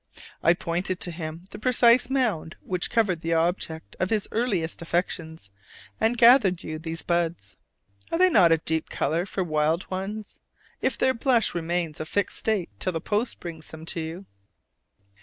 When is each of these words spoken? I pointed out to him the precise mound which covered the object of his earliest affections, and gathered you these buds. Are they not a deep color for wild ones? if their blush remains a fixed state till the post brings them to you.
I 0.41 0.55
pointed 0.55 0.95
out 0.97 1.01
to 1.01 1.11
him 1.11 1.45
the 1.51 1.59
precise 1.59 2.09
mound 2.09 2.55
which 2.61 2.89
covered 2.89 3.21
the 3.21 3.35
object 3.35 3.95
of 3.99 4.09
his 4.09 4.27
earliest 4.31 4.81
affections, 4.81 5.51
and 5.99 6.17
gathered 6.17 6.63
you 6.63 6.79
these 6.79 7.03
buds. 7.03 7.57
Are 8.11 8.17
they 8.17 8.31
not 8.31 8.51
a 8.51 8.57
deep 8.57 8.89
color 8.89 9.27
for 9.27 9.43
wild 9.43 9.87
ones? 9.91 10.39
if 10.81 10.97
their 10.97 11.13
blush 11.13 11.53
remains 11.53 11.99
a 11.99 12.05
fixed 12.07 12.37
state 12.39 12.69
till 12.79 12.93
the 12.93 12.99
post 12.99 13.39
brings 13.39 13.67
them 13.67 13.85
to 13.85 13.99
you. 13.99 14.25